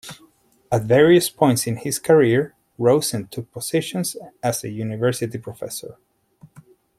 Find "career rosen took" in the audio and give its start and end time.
1.99-3.51